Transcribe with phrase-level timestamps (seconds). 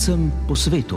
[0.00, 0.96] Slovencem po svetu.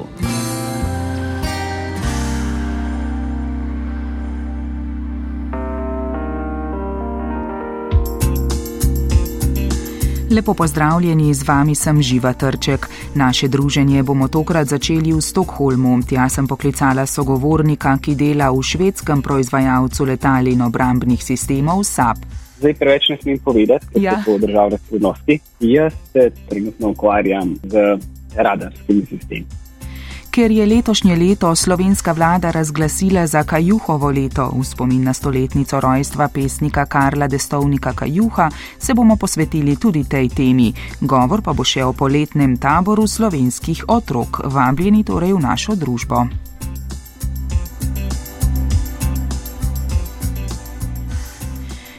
[10.32, 12.88] Lepo pozdravljeni, z vami sem Živa Trček.
[13.16, 16.00] Naše druženje bomo tokrat začeli v Stokholmu.
[16.07, 22.24] Tja sem poklicala sogovornika, ki dela v švedskem proizvajalcu letal in obrambnih sistemov SAP.
[22.57, 24.15] Zdaj preveč ne smem povedati, ker ja.
[24.24, 25.39] so to državne skrivnosti.
[25.60, 28.00] Jaz se trenutno ukvarjam z
[28.36, 29.46] radarskimi sistemi.
[30.33, 36.28] Ker je letošnje leto slovenska vlada razglasila za Kajuhovo leto v spomin na stoletnico rojstva
[36.28, 40.73] pesnika Karla Destovnika Kajuha, se bomo posvetili tudi tej temi.
[41.02, 46.25] Govor pa bo še o poletnem taboru slovenskih otrok, vabljeni torej v našo družbo.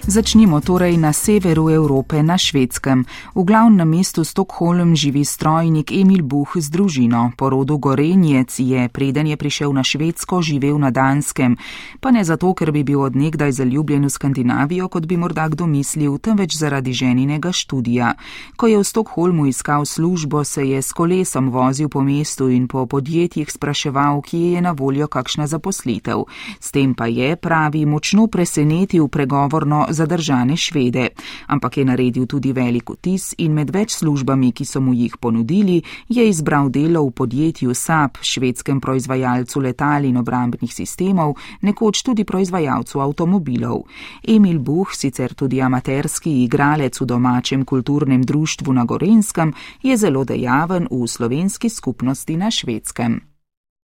[0.04, 3.08] Začnimo torej na severu Evrope, na švedskem.
[3.34, 7.32] V glavnem mestu Stokholm živi strojnik Emil Buh z družino.
[7.40, 11.56] Po rodu Gorenjec je, preden je prišel na švedsko, živel na Danskem.
[12.04, 16.20] Pa ne zato, ker bi bil odnegdaj zaljubljen v Skandinavijo, kot bi morda kdo mislil,
[16.20, 18.12] temveč zaradi ženinega študija.
[18.60, 22.84] Ko je v Stokholmu iskal službo, se je s kolesom vozil po mestu in po
[22.84, 26.28] podjetjih spraševal, kje je na voljo kakšna zaposlitev.
[26.60, 31.08] S tem pa je, pravi, močno presenetil pregovorno zadržane švede,
[31.46, 35.82] ampak je naredil tudi velik vtis in med več službami, ki so mu jih ponudili,
[36.08, 43.00] je izbral delo v podjetju SAP, švedskem proizvajalcu letal in obrambnih sistemov, nekoč tudi proizvajalcu
[43.00, 43.84] avtomobilov.
[44.28, 50.88] Emil Buh, sicer tudi amaterski igralec v domačem kulturnem društvu na Gorenskem, je zelo dejaven
[50.90, 53.20] v slovenski skupnosti na švedskem.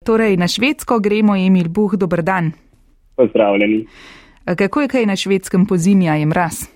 [0.05, 2.53] Torej, na švedsko gremo, Emil Buh, dober dan.
[3.16, 3.86] Pozdravljeni.
[4.56, 6.67] Kako je kaj na švedskem pozimja in mraz?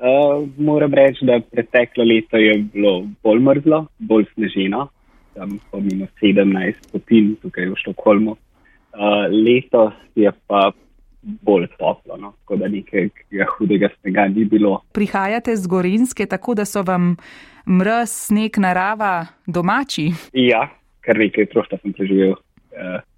[0.00, 4.88] Uh, moram reči, da preteklo leto je bilo bolj mrzlo, bolj sneženo,
[5.34, 8.30] tam po minus 17 stopinj tukaj v Štokholmu.
[8.30, 10.72] Uh, letos je pa
[11.22, 12.32] bolj toplo, no?
[12.40, 14.80] tako da nekega hudega snega ni bilo.
[14.92, 17.16] Prihajate z Gorinske, tako da so vam
[17.66, 20.08] mraz, sneg, narava domači?
[20.32, 20.66] Ja,
[21.04, 22.34] kar nekaj trošta sem preživel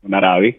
[0.02, 0.52] v naravi.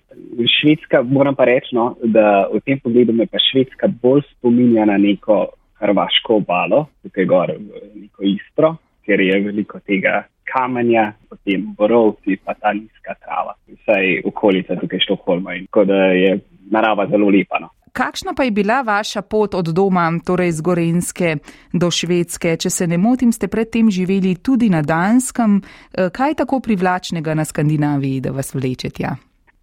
[0.59, 4.97] Švedska, moram pa reči, no, da v tem pogledu me pa Švedska bolj spominja na
[4.97, 5.45] neko
[5.83, 8.75] hrvaško obalo, tukaj gor v neko istro,
[9.05, 15.57] ker je veliko tega kamenja, potem borovci, pa ta nizka trava, vsaj okolica tukaj Štokholma
[15.65, 16.39] tako da je
[16.71, 17.59] narava zelo lepa.
[17.59, 17.69] No.
[17.93, 21.35] Kakšna pa je bila vaša pot od doma, torej z Gorenske
[21.73, 22.55] do Švedske?
[22.57, 25.59] Če se ne motim, ste predtem živeli tudi na Danskem.
[25.61, 29.11] Eh, kaj je tako privlačnega na Skandinaviji, da vas vleče tja?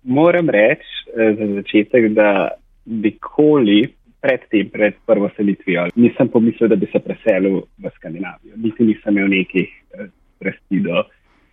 [0.04, 2.54] Moram reči eh, za začetek, da
[2.86, 3.88] nikoli
[4.22, 8.54] pred tem, pred prvo selitvijo, nisem pomislil, da bi se preselil v Skandinavijo.
[8.62, 11.02] Niti nisem imel nekih eh, strasti do,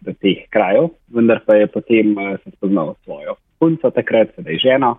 [0.05, 4.93] do teh krajev, vendar pa je potem se spoznal svojo punco, takrat sedaj ženo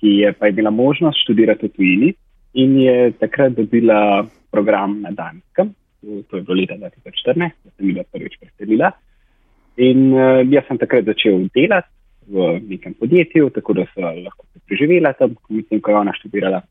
[0.00, 2.14] ki je pa imela možnost študirati v tujini
[2.54, 5.74] in je takrat dobila program na Danskem,
[6.30, 8.92] to je bilo leta 2014, da sem bila prvič preselila.
[9.76, 11.88] In uh, jaz sem takrat začel delati
[12.28, 16.62] v nekem podjetju, tako da sem lahko preživela tam, ko mislim, ko je ona študirala.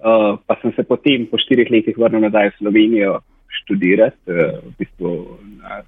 [0.00, 3.18] Uh, pa sem se potem po štirih letih vrnil nazaj v Slovenijo
[3.60, 5.10] študirati, uh, v bistvu
[5.60, 5.82] na,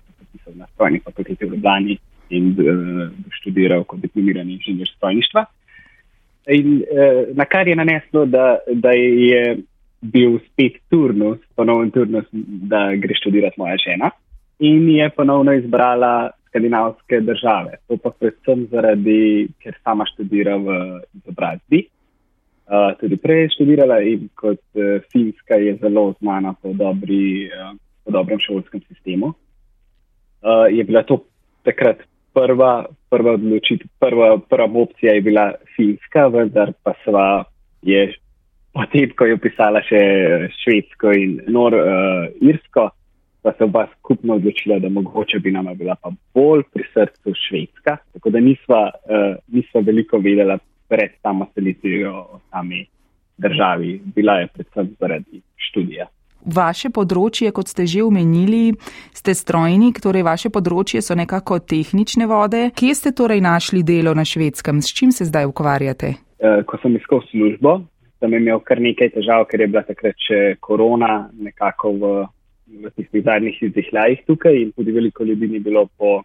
[0.54, 1.96] na strojni fakulteti v Ljubljani
[2.36, 3.08] in uh,
[3.40, 5.46] študiral kot diplomirani inženir strojništva.
[6.50, 9.62] In uh, na kar je naneslo, da, da je
[10.00, 14.10] bil spet turnus, ponovno turnus, da gre študirati moja žena
[14.62, 17.78] in je ponovno izbrala skandinavske države.
[17.88, 20.76] To pa predvsem zaradi, ker sama študira v
[21.18, 21.86] izobrazbi.
[22.66, 27.74] Uh, tudi prej je študirala in kot uh, Finska je zelo znana po, dobri, uh,
[28.04, 29.32] po dobrem šolskem sistemu.
[30.42, 31.24] Uh, je bila to
[31.62, 32.04] takrat
[32.34, 37.44] prva, prva odločitev, prva, prva opcija je bila finska, vendar pa sva
[37.82, 38.12] je
[38.72, 40.00] potem, ko je pisala še
[40.62, 42.88] švedsko in nor, uh, irsko,
[43.42, 47.96] pa se oba skupno odločila, da mogoče bi nama bila pa bolj pri srcu švedska.
[48.14, 50.58] Tako da nisva, uh, nisva veliko vedela
[50.88, 52.84] pred samo selitvijo o sami
[53.38, 54.00] državi.
[54.14, 56.06] Bila je predvsem zaradi študija.
[56.42, 58.74] Vaše področje, kot ste že omenili,
[59.14, 62.70] ste strojnik, torej vaše področje so nekako tehnične vode.
[62.74, 66.18] Kje ste torej našli delo na švedskem, s čim se zdaj ukvarjate?
[66.42, 67.84] Eh, ko sem iskal službo,
[68.18, 72.10] sem imel kar nekaj težav, ker je bila takrat še korona nekako v,
[72.82, 76.24] v tistih zadnjih izdihljajih tukaj in tudi veliko ljudi ni bilo po,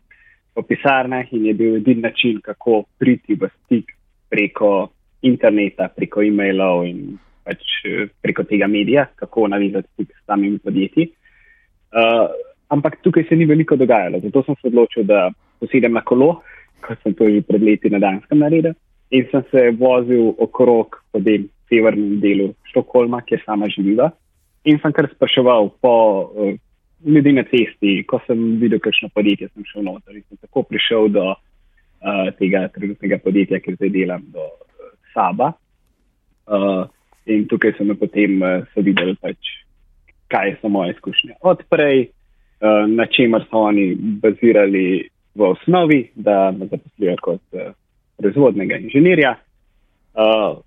[0.58, 3.94] po pisarnah in je bil edin način, kako priti v stik
[4.30, 4.90] preko
[5.22, 11.10] interneta, preko e-mailov in pač eh, preko tega medija, kako navezati stik s samimi podjetji.
[11.88, 12.28] Uh,
[12.74, 14.20] ampak tukaj se ni veliko dogajalo.
[14.20, 15.30] Zato sem se odločil, da
[15.62, 16.42] posedem na kolo,
[16.84, 18.76] kot sem to že pred leti na Danskem naredil.
[19.16, 24.12] In sem se vozil okrog po tem severnem delu Štokholma, kjer sama živela.
[24.68, 25.94] In sem kar spraševal po
[26.28, 26.52] uh,
[27.08, 30.20] ljudi na cesti, ko sem videl, kakšno podjetje sem šel noter.
[30.20, 35.54] In sem tako prišel do uh, tega trenutnega podjetja, kjer zdaj delam, do uh, Saba.
[36.48, 36.84] Uh,
[37.28, 39.52] in tukaj sem potem uh, videl, pač,
[40.32, 41.38] kaj so moje izkušnje.
[41.42, 43.94] Odprej, uh, na čemer so oni
[44.24, 47.74] bazirali v osnovi, da me zaposlijo kot uh,
[48.18, 49.36] proizvodnega inženirja.
[50.18, 50.58] Uh,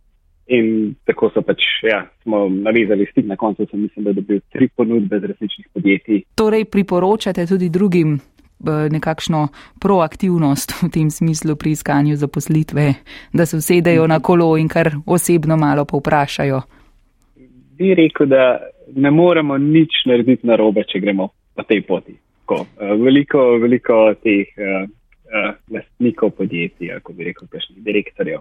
[0.50, 4.68] in tako so pač, ja, smo navezali stik, na koncu sem mislim, da dobil tri
[4.68, 6.22] ponudbe z različnih podjetij.
[6.34, 8.18] Torej priporočate tudi drugim
[8.66, 9.48] nekakšno
[9.80, 12.94] proaktivnost v tem smislu pri iskanju zaposlitve,
[13.32, 16.60] da se usedejo na kolo in kar osebno malo povprašajo?
[17.78, 18.58] Bi rekel, da
[18.96, 22.16] ne moremo nič narediti narobe, če gremo po tej poti
[22.50, 22.66] tako.
[22.76, 24.88] Uh, veliko, veliko teh uh,
[25.30, 28.40] uh, lastnikov podjetij, kot bi rekel, kakšnih direktorjev,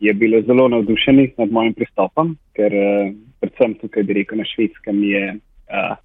[0.00, 5.02] je bilo zelo navdušenih nad mojim pristopom, ker uh, predvsem tukaj, bi rekel, na švedskem
[5.04, 5.96] je uh,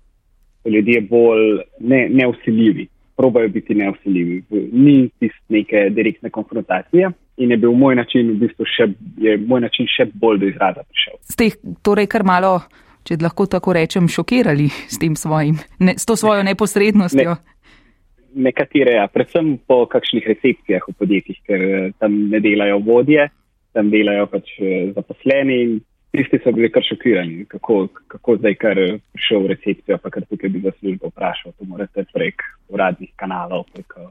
[0.66, 2.88] ljudje bolj ne, neusiljivi.
[3.22, 4.42] Probajo biti neusiljivi.
[4.74, 8.88] Ni tiste neke direktne konfrontacije in je bil moj način, v bistvu, še,
[9.46, 11.20] moj način še bolj do izraza prišel.
[11.30, 12.56] Ste jih torej kar malo
[13.08, 17.36] če lahko tako rečem, šokirali s, svojim, ne, s to svojo neposrednostjo?
[17.36, 19.08] Ne, nekatere, ja.
[19.12, 23.30] predvsem po kakšnih recepcijah v podjetjih, ker eh, tam ne delajo vodje,
[23.76, 25.80] tam delajo pač eh, zaposleni in
[26.12, 28.78] tisti so bili kar šokirani, kako, kako zdaj kar
[29.14, 33.66] prišel v recepcijo, pa kar tukaj bi za službo vprašal, to morate prek uradnih kanalov,
[33.74, 34.10] preko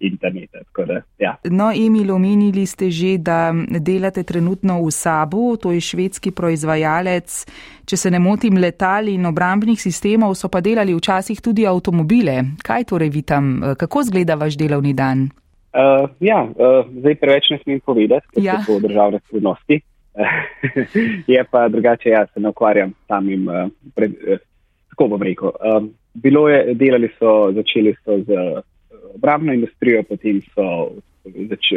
[0.00, 0.58] interneta.
[0.86, 1.36] Da, ja.
[1.50, 7.44] No, Emil, omenili ste že, da delate trenutno v Sabu, to je švedski proizvajalec,
[7.84, 12.56] če se ne motim, letal in obrambnih sistemov, so pa delali včasih tudi avtomobile.
[12.64, 15.28] Kaj torej vi tam, kako zgleda vaš delovni dan?
[15.68, 18.56] Uh, ja, uh, zdaj preveč ne smem povedati, ker ja.
[18.64, 19.82] so to državne skrivnosti.
[21.34, 24.38] je pa drugače, jaz se ne ukvarjam samim, uh, pred, uh,
[24.90, 25.52] tako bom rekel.
[25.62, 28.62] Um, bilo je, delali so, začeli so z
[29.14, 30.68] obrambno industrijo, potem so
[31.24, 31.72] zač,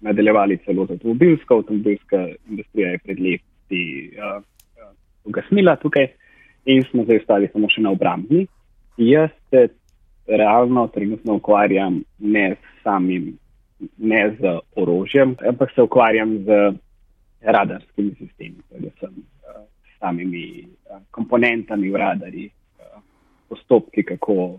[0.00, 1.58] nadaljevali celo z avtomobilsko.
[1.58, 3.84] Avtomobilska industrija je pred leti
[4.18, 4.92] uh, uh,
[5.24, 6.08] ugasnila tukaj
[6.64, 8.46] in smo zdaj ostali samo še na obrambni.
[8.96, 9.68] Jaz se
[10.26, 13.34] realno trenutno ukvarjam ne s samim,
[13.98, 16.72] ne z orožjem, ampak se ukvarjam z
[17.52, 23.02] radarskimi sistemi, predvsem uh, s samimi uh, komponentami v radarjih, uh,
[23.48, 24.58] postopki, kako,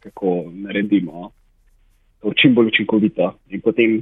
[0.00, 1.30] kako naredimo
[2.22, 4.00] to čim bolj učinkovito in potem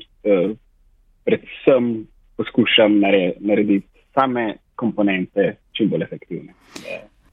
[1.25, 2.06] predvsem
[2.37, 3.00] poskušam
[3.41, 6.53] narediti same komponente čim bolj efektivne.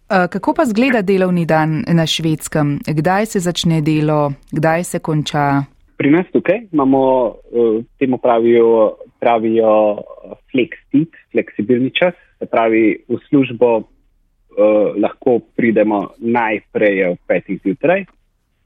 [0.08, 2.80] Kako pa zgleda delovni dan na švedskem?
[2.88, 5.64] Kdaj se začne delo, kdaj se konča?
[5.98, 7.36] Pri nas tukaj imamo,
[8.00, 10.04] temu pravijo, pravijo
[10.52, 13.86] flexit, fleksibilni čas, se pravi v službo uh,
[15.02, 18.06] lahko pridemo najprej ob petih zjutraj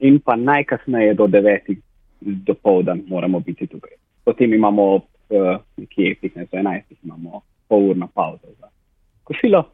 [0.00, 1.78] in pa najkasneje do devetih
[2.20, 3.96] do povdan moramo biti tukaj.
[4.24, 8.68] Potem imamo ob uh, nekje 15-11, imamo pol urno pauzo za
[9.24, 9.64] kosilo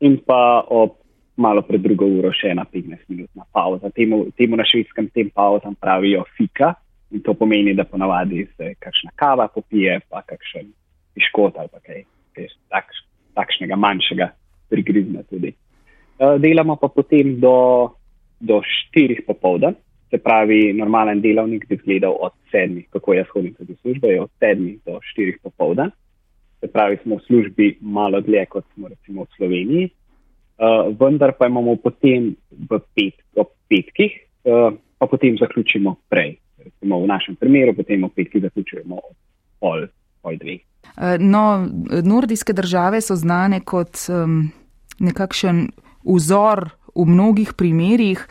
[0.00, 0.90] in pa ob
[1.36, 3.90] malo pred drugo uro še ena 15-minutna pauza.
[3.90, 6.74] Temu, temu na švedskem tem pauzam pravijo fika
[7.12, 10.72] in to pomeni, da ponavadi se kakšna kava popije, pa kakšen
[11.14, 12.04] piškot ali pa kaj,
[12.36, 12.92] kaj tak,
[13.34, 14.30] takšnega manjšega
[14.70, 15.52] prigrizna tudi.
[16.18, 17.92] Uh, delamo pa potem do,
[18.40, 18.60] do
[18.94, 19.74] 4 popovdan
[20.12, 24.20] se pravi, normalen delavnik bi izgledal od sedmih, kako jaz hodim tudi v službo, je
[24.20, 25.90] od sedmih do štirih popovdan.
[26.60, 31.48] Se pravi, smo v službi malo dlje, kot smo recimo v Sloveniji, uh, vendar pa
[31.48, 32.34] imamo potem
[32.68, 33.24] v pet,
[33.72, 36.36] petkih, uh, pa potem zaključimo prej.
[36.64, 39.00] Recimo v našem primeru, potem v petkih zaključujemo
[39.60, 39.86] pol,
[40.22, 40.62] pol dveh.
[40.92, 41.66] Uh, no,
[42.04, 44.52] nordijske države so znane kot um,
[45.00, 45.68] nekakšen
[46.04, 48.26] vzor v mnogih primerjih.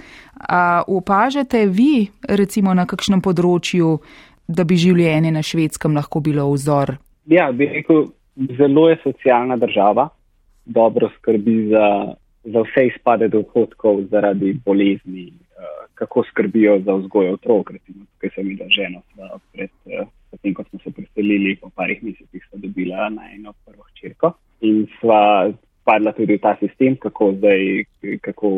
[0.49, 3.99] A opažate vi, recimo na kakšnem področju,
[4.49, 6.97] da bi življenje na švedskem lahko bilo vzor?
[7.29, 8.09] Ja, bi rekel,
[8.57, 10.09] zelo je socialna država,
[10.65, 11.85] dobro skrbi za,
[12.43, 15.29] za vse izpade dohodkov zaradi bolezni,
[16.01, 17.71] kako skrbijo za vzgoj otrok.
[17.71, 19.01] Recimo, tukaj sem imela ženo,
[19.53, 20.07] pred uh,
[20.41, 24.33] tem, ko smo se preselili, po parih mesecih sva dobila na eno prvo hčerko
[24.65, 25.51] in sva
[25.85, 27.83] padla tudi v ta sistem, kako zdaj,
[28.25, 28.49] kako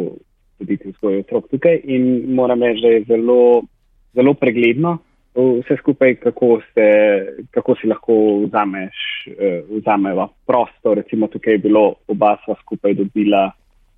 [0.60, 1.82] voditi vzgoj otrok tukaj.
[1.84, 3.42] In moram reči, da je zelo,
[4.16, 4.98] zelo pregledno
[5.36, 6.88] vse skupaj, kako, se,
[7.52, 10.96] kako si lahko vzameš, uh, vzameva prosto.
[10.96, 13.50] Recimo tukaj je bilo oba sva skupaj dobila,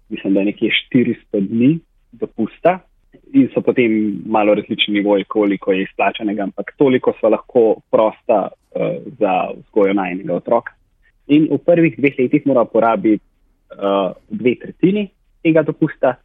[0.09, 1.71] mislim, da je nekje 400 dni
[2.11, 2.79] dopusta
[3.33, 8.81] in so potem malo različni nivoji, koliko je izplačanega, ampak toliko so lahko prosta uh,
[9.19, 10.73] za vzgojo najnega otroka.
[11.27, 13.23] In v prvih dveh letih mora porabiti
[13.73, 15.07] uh, dve tretjini
[15.43, 16.15] tega dopusta,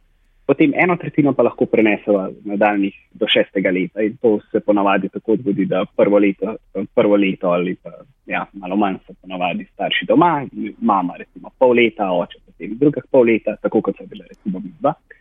[0.45, 4.01] potem eno tretjino pa lahko preneseva nadaljnih do šestega leta.
[4.01, 6.55] In to se ponavadi tako zgodi, da prvo leto,
[6.95, 7.91] prvo leto ali pa
[8.25, 10.45] ja, malo manj so ponavadi starši doma,
[10.81, 14.73] mama recimo pol leta, oče potem drugih pol leta, tako kot so bile recimo mi
[14.79, 15.20] dva, uh,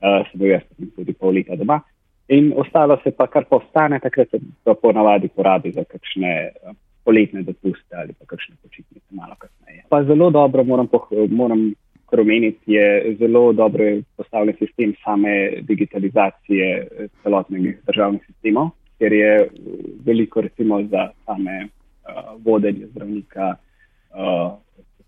[0.00, 1.80] se bo jaz potem tudi pol leta doma.
[2.28, 7.42] In ostalo se pa kar postane, takrat se pa ponavadi porabi za kakšne uh, poletne
[7.42, 9.84] dopuste ali pa kakšne počitnice malo kasneje.
[9.88, 10.88] Pa zelo dobro moram,
[11.30, 11.72] moram
[12.12, 13.84] omeniti, je zelo dobro
[14.16, 19.48] postavljen sistem same digitalizacije eh, celotnih državnih sistemov, ker je
[20.04, 24.58] veliko recimo za same uh, vodenje zdravnika, uh,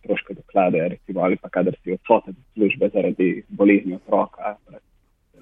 [0.00, 4.56] stroške doklade, recimo, ali pa kadar si odsoten od službe zaradi bolezni otroka,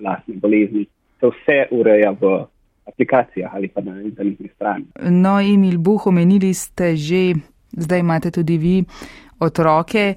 [0.01, 0.87] lastne bolezni.
[1.21, 2.47] To vse ureja v
[2.87, 4.85] aplikacijah ali pa na internetni strani.
[5.11, 7.35] No, Emil Buh, omenili ste že,
[7.73, 8.85] zdaj imate tudi vi
[9.41, 10.15] otroke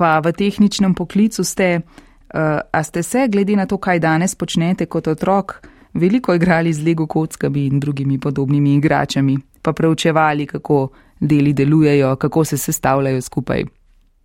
[0.00, 4.88] pa v tehničnem poklicu ste, uh, a ste se, glede na to, kaj danes počnete
[4.88, 5.60] kot otrok,
[5.92, 10.88] veliko igrali z Lego kockami in drugimi podobnimi igračami, pa preučevali, kako
[11.20, 13.64] deli delujejo, kako se sestavljajo skupaj.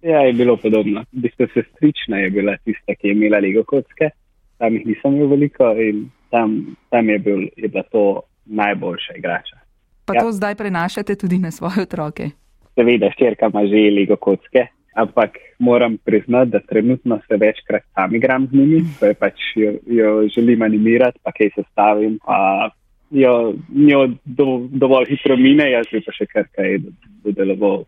[0.02, 1.02] Ja, je bilo podobno.
[1.12, 4.10] V bistvu sestrična je bila tista, ki je imela Lego kocke,
[4.58, 9.58] tam jih nisem imel veliko in tam, tam je, bil, je bila to najboljša igrača.
[10.06, 10.22] Pa ja.
[10.22, 12.30] to zdaj prenašate tudi na svoje otroke?
[12.76, 18.48] Seveda, ščerka ima že Lego kocke, ampak moram priznati, da trenutno se večkrat sam igram
[18.48, 22.70] z njimi, ko je pač jo, jo želim animirati, pa kaj se stavim, pa
[23.10, 26.80] jo njo do, dovolj hitro mine, jaz bi pa še kar kaj
[27.26, 27.86] dodeloval.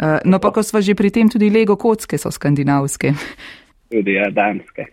[0.00, 3.12] Uh, no, pa ko smo že pri tem, tudi Lego kocke so skandinavske.
[3.92, 4.86] Tudi, ja, danske.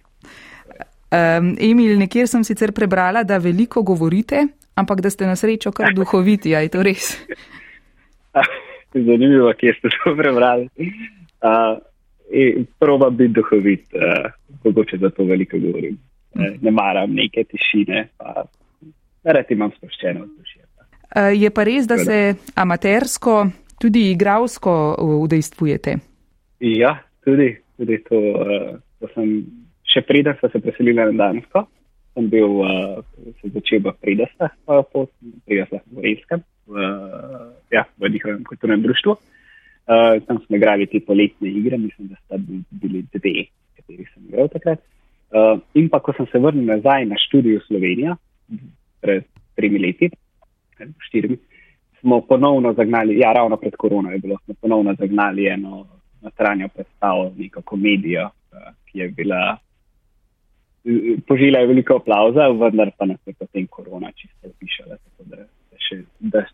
[1.08, 4.44] Um, Emil, nekjer sem sicer prebrala, da veliko govorite,
[4.76, 7.14] ampak da ste na srečo kar duhoviti, je to res?
[9.08, 10.68] Zanimivo, kje ste to prebrali.
[11.40, 11.80] Uh,
[12.80, 14.28] proba biti duhovit, uh,
[14.66, 15.96] mogoče za to veliko govorim.
[16.36, 18.44] Uh, ne maram neke tišine, pa
[19.34, 20.63] rad imam sproščeno vzdušje.
[21.07, 23.48] Uh, je pa res, da se amatersko,
[23.81, 24.74] tudi igravsko
[25.24, 25.96] udejstvujete?
[26.65, 28.19] Ja, tudi, tudi to.
[28.19, 29.31] Uh, to sem,
[29.88, 31.65] še preden sem se preselil na Dansko,
[32.17, 32.62] sem bil,
[33.41, 35.12] sem začel v Pridastah, pa pot,
[35.46, 36.86] Pridastah v Rejskem, v,
[37.74, 39.17] ja, v njihovem kulturnem društvu.
[39.88, 44.50] Uh, tam smo igrali te poletne igre, mislim, da sta bili dve, kateri sem igral
[44.51, 44.81] takrat.
[45.27, 48.17] Uh, in pa, ko sem se vrnil nazaj na študijo Slovenija,
[49.01, 49.24] pred
[49.56, 50.10] tremi leti,
[51.00, 51.38] štirimi,
[52.00, 55.88] smo ponovno zagnali, ja, ravno pred korono je bilo, smo ponovno zagnali eno
[56.22, 59.58] notranjo predstavo, neko komedijo, uh, ki je bila,
[61.27, 65.38] požila je veliko aplauza, vendar pa nas je potem korona čisto opišala, tako da
[65.88, 66.46] še, da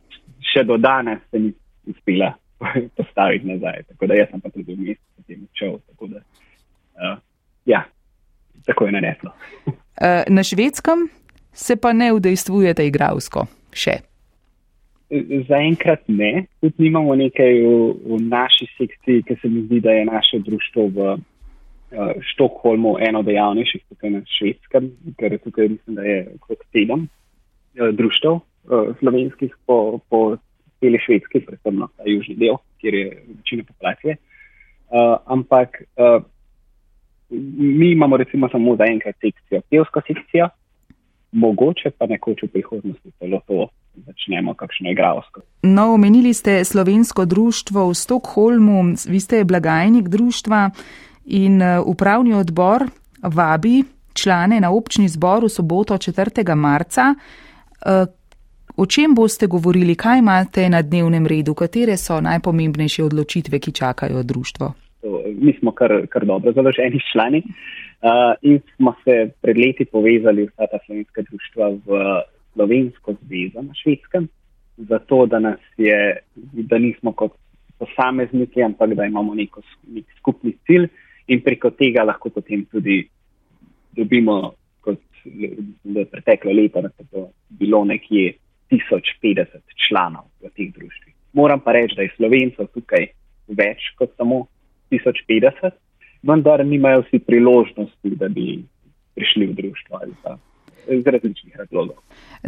[0.54, 1.54] še do danes se ni
[1.88, 2.34] uspela
[2.98, 3.84] postaviti nazaj.
[3.88, 5.80] Tako da jaz sem pa tudi v mestu potem odšel.
[5.92, 6.24] Tako da,
[6.98, 7.18] uh,
[7.66, 7.84] ja,
[8.66, 9.34] tako je naredilo.
[10.28, 11.08] na švedskem
[11.54, 14.00] se pa ne udejstvujete igralsko še.
[15.48, 17.74] Zaenkrat ne, tudi nimamo nekaj v,
[18.10, 21.20] v naši sekciji, ki se mi zdi, da je naše društvo v uh,
[22.34, 24.90] Štokholmu eno dejavnejših tukaj na švedskem,
[25.22, 28.42] ker tukaj mislim, da je kot sedem uh, društv uh,
[29.00, 30.24] slovenskih po, po
[30.82, 33.08] celi švedski, predvsem na ta južni del, kjer je
[33.38, 34.18] večina populacije.
[34.90, 36.26] Uh, ampak uh,
[37.78, 40.50] mi imamo recimo samo za enkrat sekcijo, pevsko sekcijo,
[41.34, 43.68] mogoče pa nekoč v prihodnosti celo to
[44.06, 45.42] začnemo, kakšno igralsko.
[45.64, 50.70] No, omenili ste slovensko društvo v Stokholmu, vi ste blagajnik društva
[51.26, 52.86] in uh, upravni odbor
[53.24, 56.56] vabi člane na občni zbor v soboto 4.
[56.56, 57.14] marca.
[57.86, 58.06] Uh,
[58.74, 64.24] O čem boste govorili, kaj imate na dnevnem redu, katere so najpomembnejše odločitve, ki čakajo
[64.24, 64.74] društvo?
[65.36, 70.68] Mi smo kar, kar dobro založeni člani uh, in smo se pred leti povezali vsa
[70.72, 72.00] ta slovenska društva v
[72.54, 74.28] Slovensko zvezo na švedskem,
[74.78, 76.18] zato da je,
[76.54, 77.32] da nismo kot
[77.78, 80.88] posamezniki, ampak da imamo neko, nek skupni cilj
[81.28, 83.02] in preko tega lahko potem tudi
[83.92, 88.34] dobimo, kot je preteklo leto, da to bilo nekje
[88.72, 91.14] 1050 članov v teh društvih.
[91.34, 93.08] Moram pa reči, da je slovencev tukaj
[93.48, 94.46] več kot samo
[94.94, 95.76] 1050,
[96.24, 98.64] vendar nimajo vsi priložnosti, da bi
[99.16, 100.38] prišli v društvo ali pa
[100.88, 101.96] iz različnih razlogov.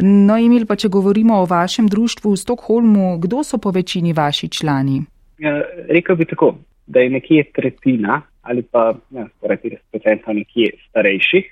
[0.02, 4.48] No, Emil, pa če govorimo o vašem društvu v Stokholmu, kdo so po večini vaši
[4.48, 5.00] člani?
[5.38, 6.54] Ja, rekel bi tako,
[6.86, 9.58] da je nekje tretjina ali pa ja, skoraj
[9.92, 11.46] 50% nekje starejših,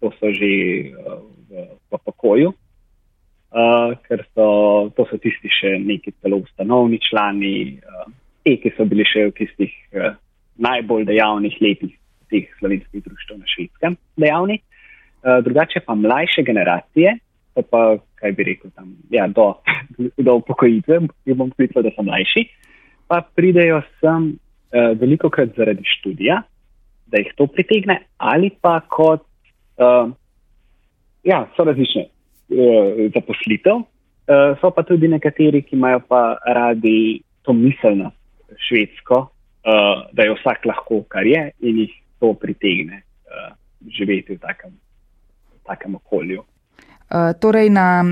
[0.00, 0.50] to so že
[0.92, 4.46] uh, v, v pokoju, uh, ker so,
[4.92, 8.12] to so tisti še neki celo ustanovni člani, uh,
[8.44, 10.12] te, ki so bili še v tistih uh,
[10.56, 11.94] najbolj dejavnih letih
[12.30, 14.58] teh slovenskih društv na švedskem dejavni.
[15.24, 17.18] Uh, drugače pa mlajše generacije,
[17.54, 19.54] pa, pa kaj bi rekel tam, ja, do,
[20.16, 22.44] do upokojitve, jih bom videl, da so mlajši,
[23.08, 26.42] pa pridejo sem uh, veliko krat zaradi študija,
[27.06, 29.24] da jih to pritegne, ali pa kot,
[29.80, 30.12] uh,
[31.24, 37.52] ja, so različne uh, zaposlitev, uh, so pa tudi nekateri, ki imajo pa radi to
[37.52, 38.16] miselnost
[38.68, 39.28] švedsko,
[39.64, 43.52] uh, da je vsak lahko, kar je, in jih to pritegne uh,
[43.98, 44.70] živeti v takem,
[45.54, 46.44] v takem okolju.
[47.10, 48.04] Uh, torej na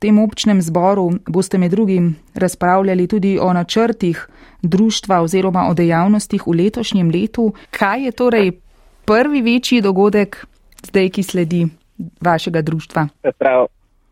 [0.00, 4.28] tem občnem zboru boste med drugim razpravljali tudi o načrtih
[4.62, 7.52] društva oziroma o dejavnostih v letošnjem letu.
[7.70, 8.52] Kaj je torej
[9.04, 10.46] prvi večji dogodek
[10.88, 11.66] zdaj, ki sledi
[12.24, 13.08] vašega društva?
[13.22, 13.66] Se pravi,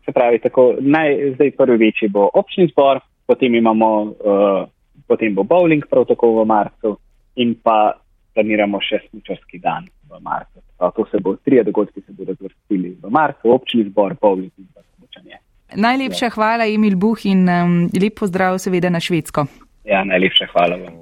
[0.05, 4.69] se pravi tako, naj, zdaj prvi večji bo občni zbor, potem imamo, uh,
[5.09, 6.93] potem bo bowling prav tako v marcu
[7.41, 7.97] in pa
[8.37, 10.61] planiramo še smučarski dan v marcu.
[10.79, 14.85] To se bo, tri dogodki se bodo zvrstili v marcu, občni zbor, bowling in pa
[14.95, 15.41] smučanje.
[15.75, 16.33] Najlepša ja.
[16.37, 19.45] hvala, Emil Buh, in um, lep pozdrav, seveda, na Švedsko.
[19.89, 20.95] Ja, najlepša hvala vam.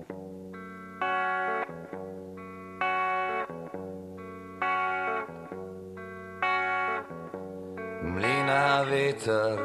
[8.17, 9.59] Mlina veter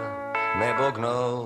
[0.60, 1.38] me bo gnal,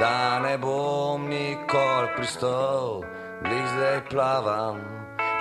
[0.00, 3.02] da ne bom nikoli pristal,
[3.44, 4.80] glej zdaj plavam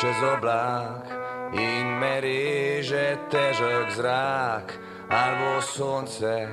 [0.02, 1.08] čez oblak
[1.54, 4.74] in me reže težek zrak,
[5.10, 6.48] ali sonce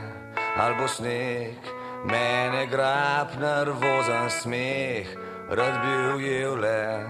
[0.56, 1.58] ali bo sneg,
[2.04, 5.06] mene grab nervozen smeh,
[5.50, 7.02] rad bi ujel le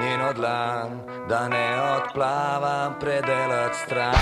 [0.00, 4.14] njen odlan, da ne odplavam predelat stran.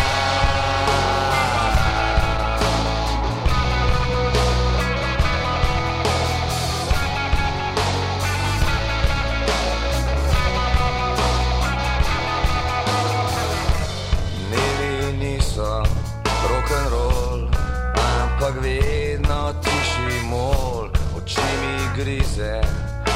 [18.53, 22.61] Ampak vedno tiši mol, oči mi grize,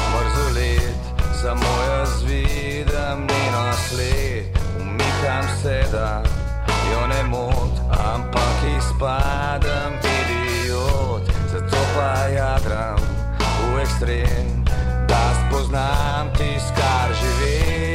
[0.09, 0.97] mrzolet,
[1.41, 4.45] samo jaz vidim njeno sled,
[4.81, 6.23] umikam se, da
[6.91, 12.99] jo ne mot, ampak izpadem idiot, zato pa jadram
[13.73, 14.65] v ekstrem,
[15.07, 17.86] da spoznam tisto, kar živim.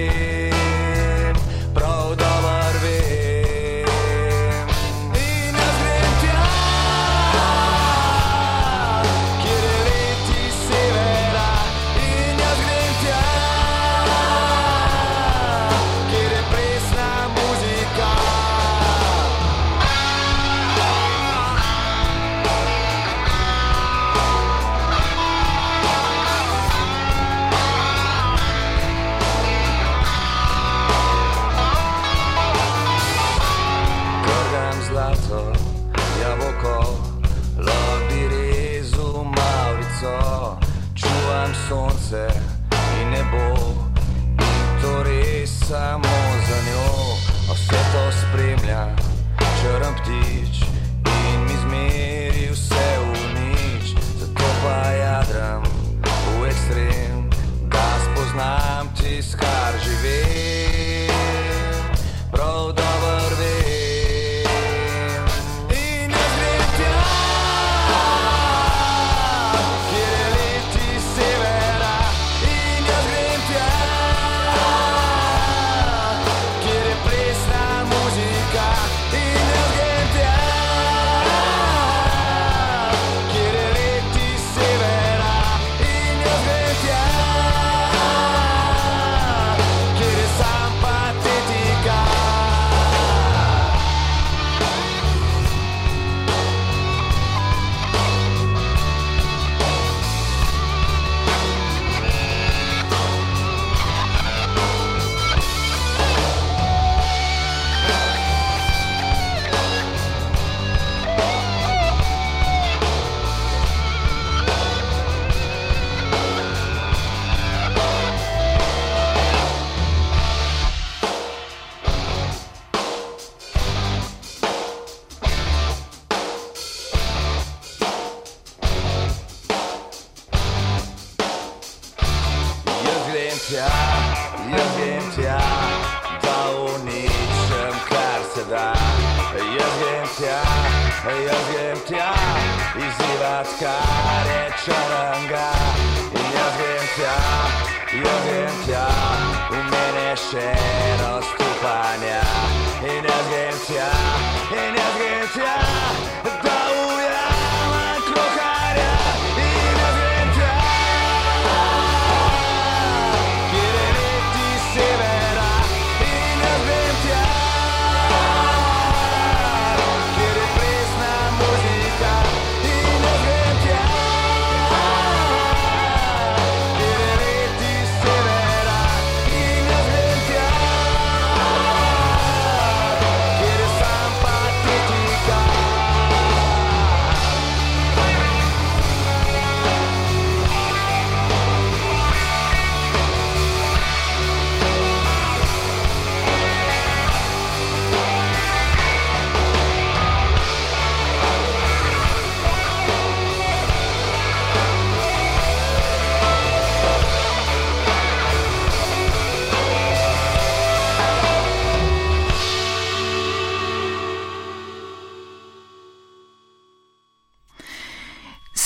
[45.73, 46.12] сама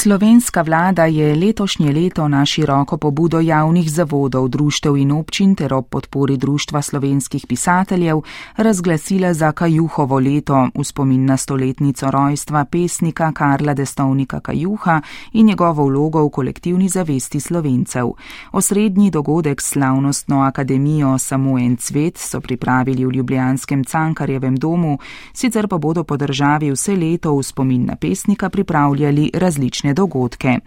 [0.07, 5.89] Slovenska vlada je letošnje leto na široko pobudo javnih zavodov, društev in občin ter ob
[5.91, 8.21] podpori Društva slovenskih pisateljev
[8.57, 15.01] razglasila za Kajuhovo leto v spomin na stoletnico rojstva pesnika Karla Destovnika Kajuha
[15.33, 18.07] in njegovo vlogo v kolektivni zavesti slovencev.
[18.53, 24.99] Osrednji dogodek s slavnostno akademijo Samo en cvet so pripravili v Ljubljanskem Cankarjevem domu,
[25.33, 30.61] sicer pa bodo po državi vse leto v spomin na pesnika pripravljali različne dogodke.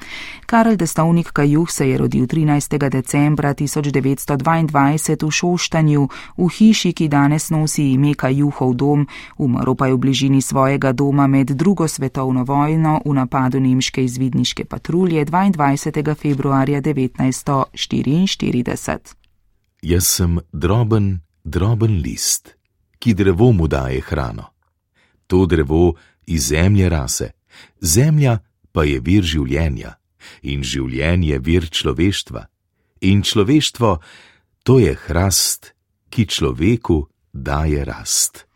[0.50, 2.90] Karel Destovnik Kajuh se je rodil 13.
[2.90, 9.94] decembra 1922 v Šoštanju, v hiši, ki danes nosi ime Kajuhov dom, umrl pa je
[9.94, 16.16] v bližini svojega doma med drugo svetovno vojno v napadu nemške izvidniške patrulje 22.
[16.16, 19.00] februarja 1944.
[19.82, 22.56] Jaz sem droben, droben list,
[23.00, 24.44] ki drevo mu daje hrano.
[25.28, 25.94] To drevo
[26.26, 27.32] iz zemlje rase,
[27.82, 28.38] zemlja
[28.74, 29.98] pa je vir življenja
[30.44, 32.48] in življenje vir človeštva.
[33.08, 33.92] In človeštvo
[34.68, 35.74] to je hrast,
[36.12, 38.49] ki človeku daje rast.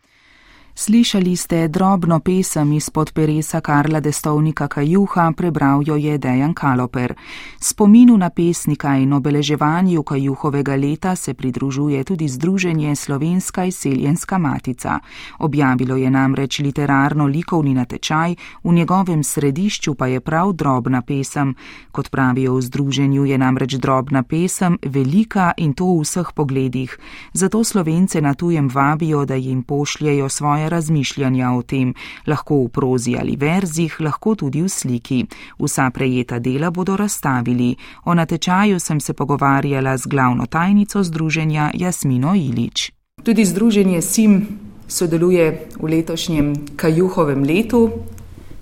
[0.76, 7.14] Slišali ste drobno pesem izpod peresa Karla Destovnika Kajuha, prebral jo je Dejan Kaloper.
[7.60, 14.98] Spominu na pesnika in obeleževanju Kajuhovega leta se pridružuje tudi Združenje Slovenska izseljenska matica.
[15.38, 18.34] Objavilo je namreč literarno-likovni natečaj,
[18.64, 21.54] v njegovem središču pa je prav drobna pesem.
[21.92, 26.98] Kot pravijo v Združenju, je namreč drobna pesem velika in to v vseh pogledih.
[27.32, 31.94] Zato Slovence na tujem vabijo, da jim pošljejo svoje svoje razmišljanja o tem,
[32.26, 35.26] lahko v prozi ali verzih, lahko tudi v sliki.
[35.58, 37.76] Vsa prejeta dela bodo razstavili.
[38.04, 42.92] O natečaju sem se pogovarjala z glavno tajnico združenja Jasmino Ilič.
[43.22, 44.46] Tudi združenje SIM
[44.88, 47.90] sodeluje v letošnjem Kajuhovem letu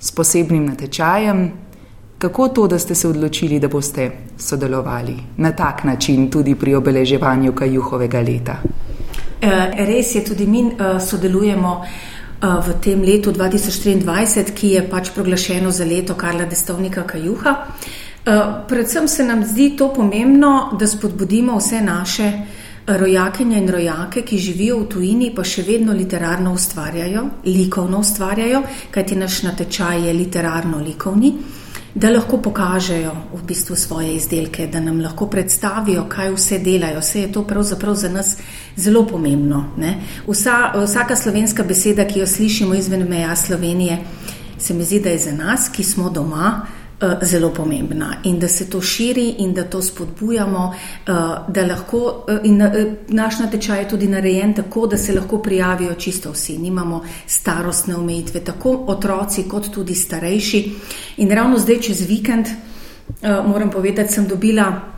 [0.00, 1.50] s posebnim natečajem.
[2.18, 7.52] Kako to, da ste se odločili, da boste sodelovali na tak način tudi pri obeleževanju
[7.52, 8.62] Kajuhovega leta?
[9.42, 15.10] Eh, res je, tudi mi eh, sodelujemo eh, v tem letu 2023, ki je pač
[15.10, 17.56] proglašeno za leto Karla Destovnika Kajuha.
[18.68, 22.28] Predvsem se nam zdi to pomembno, da spodbudimo vse naše
[22.86, 28.62] rojakinje in rojake, ki živijo v tujini, pa še vedno literarno ustvarjajo, likovno ustvarjajo,
[28.94, 31.32] kajti naš natečaj je literarno-likovni
[31.94, 37.00] da lahko pokažejo v bistvu svoje izdelke, da nam lahko predstavijo, kaj vse delajo.
[37.00, 38.36] Vse je to pravzaprav za nas
[38.76, 39.64] zelo pomembno.
[40.26, 43.98] Vsa, vsaka slovenska beseda, ki jo slišimo izven meja Slovenije,
[44.58, 46.66] se mi zdi, da je za nas, ki smo doma,
[47.22, 51.12] zelo pomembna in da se to širi in da to spodbujamo, eh,
[51.48, 52.62] da lahko eh, in
[53.08, 56.58] naš natečaj je tudi narejen tako, da se lahko prijavijo čisto vsi.
[56.58, 60.72] Nimamo starostne omejitve, tako otroci kot tudi starejši.
[61.16, 62.46] In ravno zdaj čez vikend,
[63.22, 64.91] moram povedati, sem dobila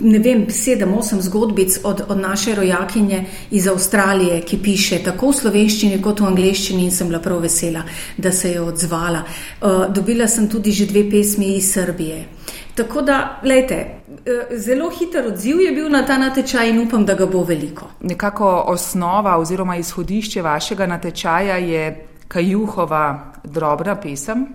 [0.00, 5.38] ne vem, sedem, osem zgodbic od, od naše rojakinje iz Avstralije, ki piše tako v
[5.40, 7.82] slovenščini kot v angleščini in sem bila prav vesela,
[8.16, 9.22] da se je odzvala.
[9.60, 12.24] Uh, dobila sem tudi že dve pesmi iz Srbije.
[12.76, 17.14] Tako da, gledajte, uh, zelo hiter odziv je bil na ta natečaj in upam, da
[17.14, 17.90] ga bo veliko.
[18.00, 24.46] Nekako osnova oziroma izhodišče vašega natečaja je Kajuhova drobna pesem.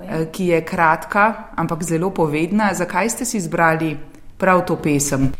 [0.00, 0.26] Je.
[0.32, 2.70] Ki je kratka, ampak zelo povedna.
[2.74, 3.96] Zakaj ste si izbrali
[4.40, 5.30] prav to pesem?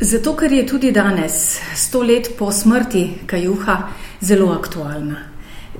[0.00, 3.76] Zato, ker je tudi danes, sto let po smrti Kajuha,
[4.20, 5.16] zelo aktualna.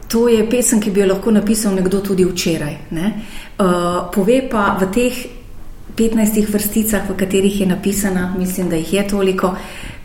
[0.09, 2.77] To je pesem, ki bi jo lahko napisal nekdo tudi včeraj.
[2.92, 5.22] Uh, pove pa v teh
[5.96, 9.55] 15 vrsticah, v katerih je napisana, mislim, da jih je toliko,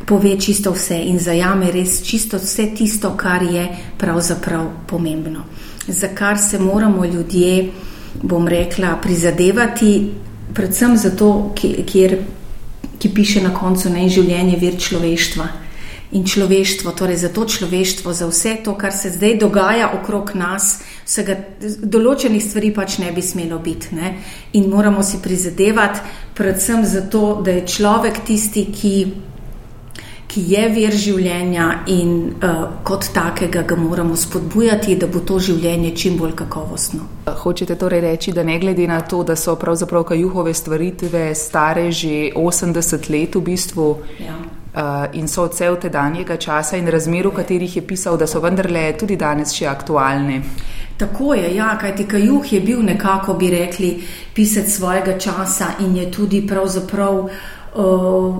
[0.05, 3.67] pove čisto vse in zajame res čisto vse tisto, kar je
[3.97, 5.43] pravzaprav pomembno.
[5.87, 7.69] Za kar se moramo ljudje,
[8.23, 10.11] bom rekla, prizadevati,
[10.53, 12.17] predvsem zato, kjer,
[12.99, 15.47] ki piše na koncu, ne življenje vir človeštva
[16.11, 20.79] in človeštvo, torej za to človeštvo, za vse to, kar se zdaj dogaja okrog nas,
[21.03, 21.35] vsega,
[21.83, 23.95] določenih stvari pač ne bi smelo biti.
[23.95, 24.13] Ne?
[24.55, 25.99] In moramo si prizadevati,
[26.37, 28.93] predvsem zato, da je človek tisti, ki.
[30.27, 32.09] Ki je vir življenja, in
[32.43, 37.07] uh, kot takega ga moramo spodbujati, da bo to življenje čim bolj kakovostno.
[37.43, 42.33] Hočete torej reči, da ne glede na to, da so pravzaprav kajuhove stvaritve stare že
[42.35, 44.35] 80 let, v bistvu, ja.
[44.77, 48.91] Eh, in so odsev tedanjega časa in razmer, v katerih je pisal, da so vendarle
[48.99, 50.41] tudi danes še aktualne.
[50.97, 53.89] Tako je, ja, kajti Kajuh je bil nekako, bi rekli,
[54.33, 58.37] pisec svojega časa in je tudi pravzaprav, uh,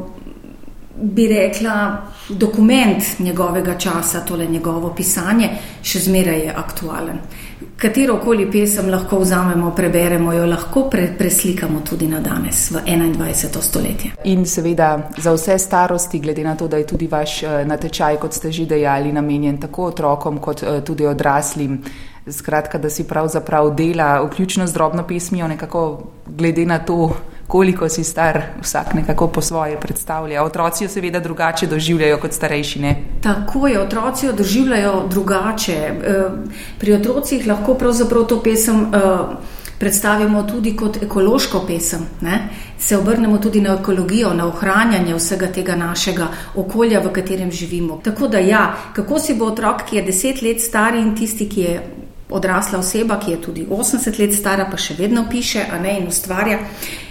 [1.02, 5.50] bi rekla, dokument njegovega časa, tole njegovo pisanje,
[5.82, 7.20] še zmeraj je aktualen
[7.78, 13.62] katero koli pesem lahko vzamemo, preberemo, jo lahko pre, preslikamo tudi na danes, v 21.
[13.62, 14.12] stoletje.
[14.24, 18.34] In seveda za vse starosti, glede na to, da je tudi vaš eh, natečaj, kot
[18.34, 21.82] ste že dejali, namenjen tako otrokom kot eh, tudi odraslim.
[22.28, 27.14] Skratka, da si pravzaprav dela, vključno z drobno pesmijo, nekako glede na to,
[27.48, 30.44] koliko si star, vsak nekako po svoje predstavlja.
[30.44, 32.80] Otroci jo seveda drugače doživljajo kot starejši.
[32.80, 32.96] Ne?
[33.24, 35.74] Tako je, otroci jo doživljajo drugače.
[35.74, 36.26] Eh,
[36.80, 38.94] pri otrocih lahko pravzaprav to pesem.
[38.94, 42.50] Eh, predstavimo tudi kot ekološko pesem, ne?
[42.80, 48.00] se obrnemo tudi na ekologijo, na ohranjanje vsega tega našega okolja, v katerem živimo.
[48.04, 51.62] Tako da, ja, kako si bo otrok, ki je deset let star in tisti, ki
[51.62, 51.82] je
[52.30, 56.58] odrasla oseba, ki je tudi 80 let stara, pa še vedno piše ne, in ustvarja,
[56.60, 57.07] Eh,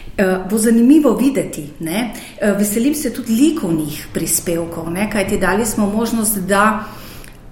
[0.51, 1.67] bo zanimivo videti.
[1.81, 2.13] Ne?
[2.41, 5.11] Eh, veselim se tudi likovnih prispevkov, ne?
[5.11, 6.85] kajti dali smo možnost, da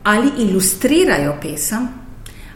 [0.03, 1.89] ali ilustrirajo pesem,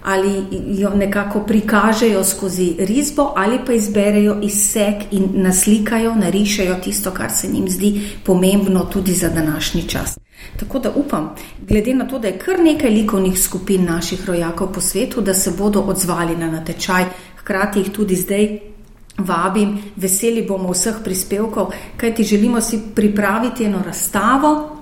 [0.05, 0.44] ali
[0.81, 7.49] jo nekako prikažejo skozi risbo, ali pa izberejo izsek in naslikajo, narišajo tisto, kar se
[7.53, 10.18] jim zdi pomembno tudi za današnji čas.
[10.57, 11.35] Tako da upam,
[11.68, 15.51] glede na to, da je kar nekaj likovnih skupin naših rojakov po svetu, da se
[15.59, 17.05] bodo odzvali na natečaj,
[17.37, 18.59] hkrati jih tudi zdaj
[19.18, 24.78] vabim, veseli bomo vseh prispevkov, kajti želimo si pripraviti eno razstavo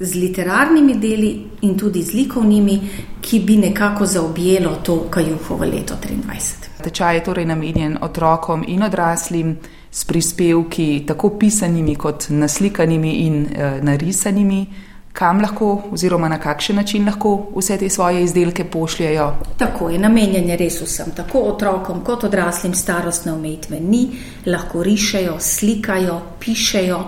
[0.00, 2.80] z literarnimi deli in tudi z likovnimi,
[3.20, 6.82] ki bi nekako zaobjelo to kajuhovo leto 23.
[6.82, 9.56] Tečaj je torej namenjen otrokom in odraslim
[9.90, 14.66] s prispevki, tako pisanimi kot naslikanimi in e, narisanimi
[15.12, 19.32] kam lahko oziroma na kakšen način lahko vse te svoje izdelke pošljajo.
[19.58, 24.08] Tako je namenjen res vsem, tako otrokom kot odraslim starostne omejitve ni,
[24.46, 27.04] lahko rišejo, slikajo, pišejo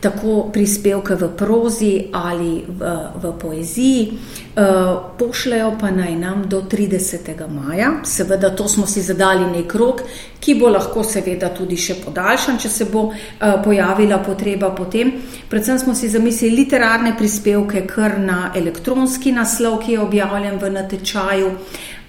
[0.00, 2.90] tako prispevke v prozi ali v,
[3.22, 4.62] v poeziji, eh,
[5.18, 7.48] pošljajo pa naj nam do 30.
[7.48, 7.92] maja.
[8.04, 10.02] Seveda, to smo si zadali nek rok,
[10.40, 15.12] ki bo lahko seveda tudi še podaljšan, če se bo eh, pojavila potreba potem.
[15.50, 21.52] Predvsem smo si zamislili literarne prispevke kar na elektronski naslov, ki je objavljen v natečaju.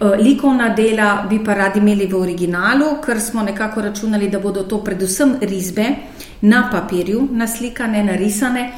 [0.02, 4.64] Eh, likovna dela bi pa radi imeli v originalu, ker smo nekako računali, da bodo
[4.64, 5.86] to predvsem risbe
[6.42, 8.72] na papirju naslikane, narisane,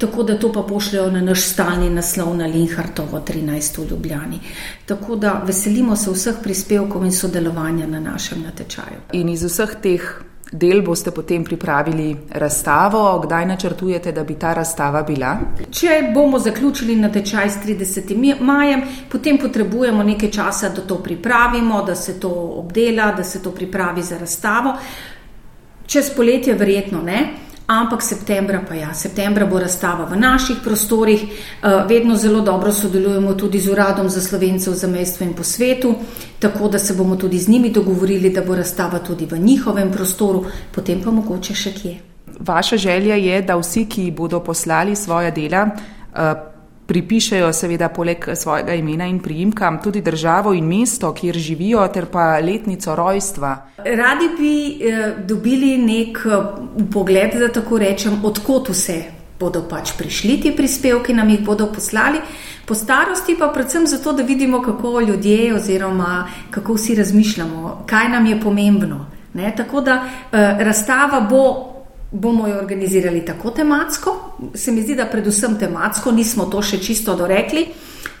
[0.00, 4.40] tako da to pa pošljajo na naš stalni naslov na Linhartovo 13 v Ljubljani.
[4.86, 9.06] Tako da veselimo se vseh prispevkov in sodelovanja na našem natečaju.
[9.12, 10.02] In iz vseh teh
[10.52, 15.36] del boste potem pripravili razstavo, kdaj načrtujete, da bi ta razstava bila?
[15.70, 18.40] Če bomo zaključili natečaj s 30.
[18.40, 22.30] majem, potem potrebujemo nekaj časa, da to pripravimo, da se to
[22.60, 24.76] obdela, da se to pripravi za razstavo.
[25.86, 27.28] Čez poletje, verjetno ne,
[27.66, 28.94] ampak septembra pa ja.
[28.94, 34.20] Septembra bo razstava v naših prostorih, eh, vedno zelo dobro sodelujemo tudi z Uradom za
[34.20, 35.94] slovence v zamestvu in po svetu,
[36.38, 40.44] tako da se bomo tudi z njimi dogovorili, da bo razstava tudi v njihovem prostoru,
[40.74, 41.94] potem pa mogoče še kje.
[42.40, 45.68] Vaša želja je, da vsi, ki bodo poslali svoja dela,
[46.14, 46.53] eh,
[46.86, 52.38] pripišejo seveda poleg svojega imena in priimka tudi državo in mesto, kjer živijo, ter pa
[52.38, 53.56] letnico rojstva.
[53.78, 54.54] Radi bi
[54.88, 59.02] eh, dobili nek eh, pogled, da tako rečem, odkot vse
[59.40, 62.20] bodo pač prišli ti prispevki, nam jih bodo poslali.
[62.64, 68.26] Po starosti pa predvsem zato, da vidimo, kako ljudje oziroma kako vsi razmišljamo, kaj nam
[68.26, 69.06] je pomembno.
[69.34, 69.52] Ne?
[69.56, 71.73] Tako da eh, razstava bo
[72.14, 74.10] bomo jo organizirali tako tematsko,
[74.54, 77.66] se mi zdi, da predvsem tematsko, nismo to še čisto dorekli,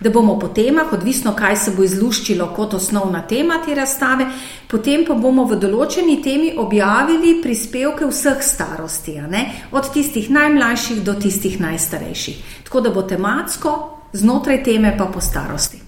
[0.00, 4.26] da bomo po temah, odvisno kaj se bo izluščilo kot osnovna tema te razstave,
[4.70, 9.16] potem pa bomo v določeni temi objavili prispevke vseh starosti,
[9.70, 12.42] od tistih najmlajših do tistih najstarejših.
[12.66, 13.78] Tako da bo tematsko,
[14.12, 15.83] znotraj teme pa po starosti.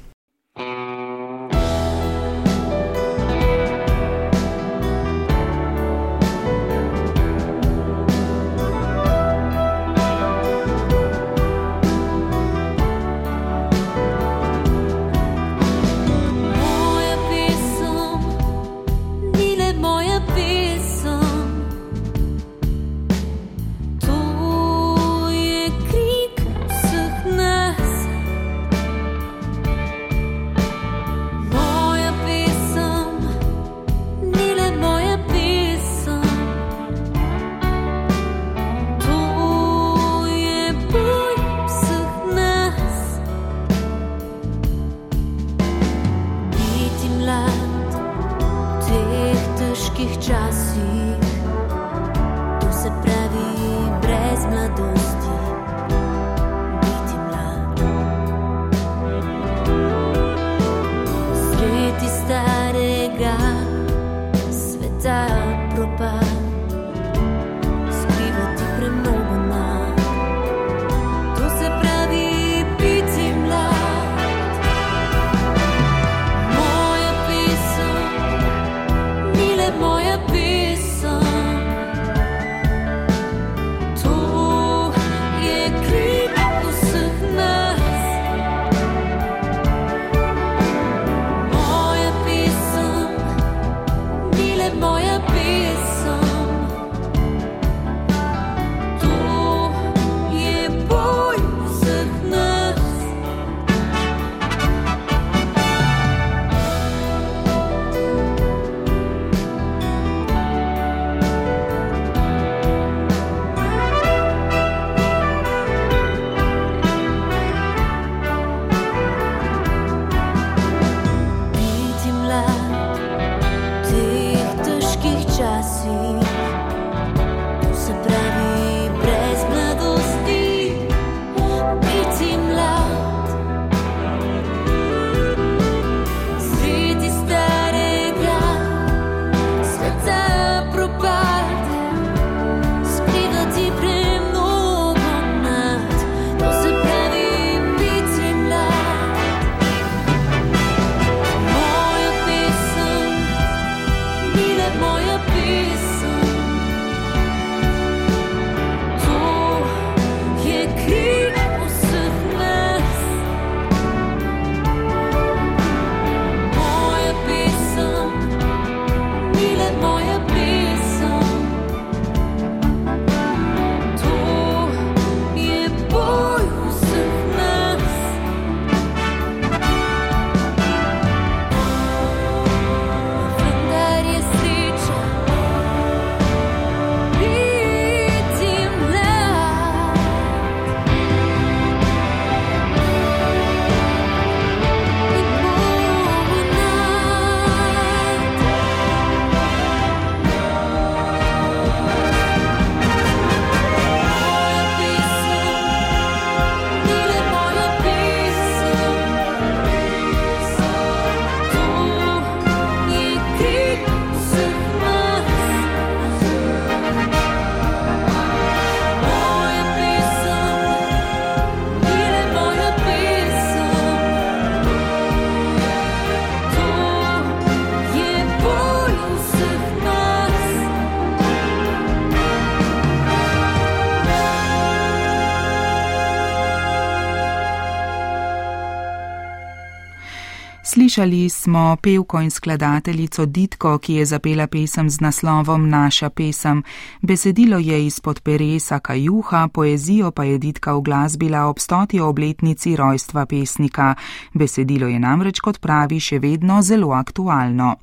[240.97, 246.63] Slišali smo pevko in skladateljico Ditko, ki je zapela pesem z naslovom Naša pesem.
[247.03, 253.95] Besedilo je izpod peresa Kajuha, poezijo pa je Ditka uglasbila ob stoti obletnici rojstva pesnika.
[254.33, 257.75] Besedilo je namreč, kot pravi, še vedno zelo aktualno.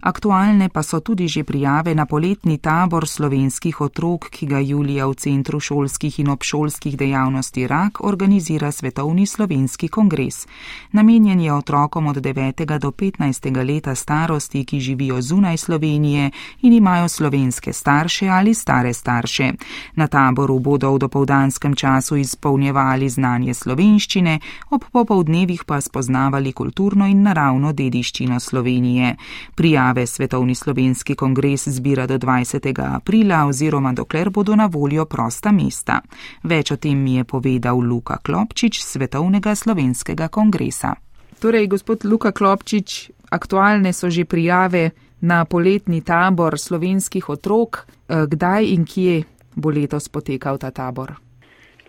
[0.00, 5.14] Aktualne pa so tudi že prijave na poletni tabor slovenskih otrok, ki ga julija v
[5.14, 10.46] Centru šolskih in obšolskih dejavnosti RAK organizira Svetovni slovenski kongres.
[10.92, 12.78] Namenjen je otrokom od 9 9.
[12.78, 13.66] do 15.
[13.66, 16.30] leta starosti, ki živijo zunaj Slovenije
[16.62, 19.52] in imajo slovenske starše ali stare starše.
[19.94, 24.40] Na taboru bodo v dopoldanskem času izpolnjevali znanje slovenščine,
[24.70, 29.16] ob popovdnevih pa spoznavali kulturno in naravno dediščino Slovenije.
[29.54, 32.94] Prijave Svetovni slovenski kongres zbira do 20.
[32.94, 36.00] aprila oziroma dokler bodo na voljo prosta mesta.
[36.42, 41.05] Več o tem mi je povedal Luka Klopčič, Svetovnega slovenskega kongresa.
[41.36, 47.84] Torej, gospod Luka Klopčič, aktualne so že prijave na poletni tabor slovenskih otrok.
[47.84, 51.20] Eh, kdaj in kje bo letos potekal ta tabor?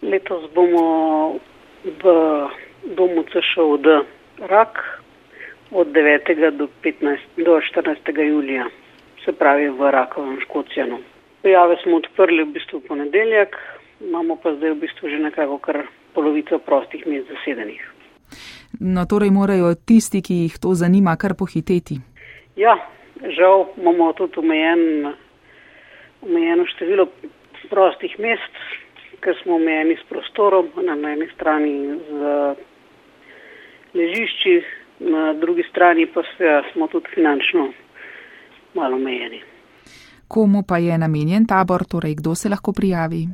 [0.03, 1.39] Letos bomo
[1.83, 2.03] v
[2.95, 3.85] domu CŠOD
[4.51, 4.75] Rak
[5.71, 6.51] od 9.
[6.51, 8.03] do, 15, do 14.
[8.23, 8.67] julija,
[9.25, 10.99] se pravi v Rakovem Škocijanu.
[11.41, 13.55] Prijave smo odprli v bistvu ponedeljek,
[14.03, 17.81] imamo pa zdaj v bistvu že nekako kar polovico prostih mest zasedenih.
[18.79, 21.97] No, torej morajo tisti, ki jih to zanima, kar pohiteti.
[22.55, 22.77] Ja,
[23.37, 25.13] žal imamo tudi omejen,
[26.21, 27.07] omejeno število
[27.69, 28.61] prostih mest,
[29.21, 31.73] ker smo omejeni s prostorom, na eni strani
[32.09, 32.55] z
[33.97, 34.55] ležišči,
[34.99, 36.21] na drugi strani pa
[36.73, 37.71] smo tudi finančno
[38.73, 39.41] malo omejeni.
[40.27, 43.27] Komu pa je namenjen tabor, torej kdo se lahko prijavi?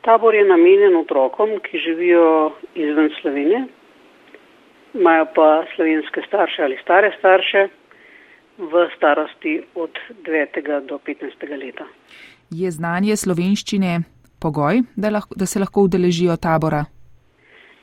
[0.00, 3.64] Tabor je namenjen otrokom, ki živijo izven Slovenije,
[4.94, 7.68] imajo pa slovenske starše ali stare starše
[8.58, 9.90] v starosti od
[10.24, 10.86] 9.
[10.86, 11.64] do 15.
[11.64, 11.84] leta.
[12.50, 14.00] Je znanje slovenščine
[14.40, 16.84] pogoj, da, lahko, da se lahko udeležijo tabora?